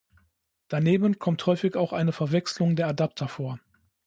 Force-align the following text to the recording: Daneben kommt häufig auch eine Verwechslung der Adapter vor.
Daneben 0.67 1.19
kommt 1.19 1.45
häufig 1.45 1.75
auch 1.75 1.93
eine 1.93 2.11
Verwechslung 2.11 2.75
der 2.75 2.87
Adapter 2.87 3.27
vor. 3.27 3.59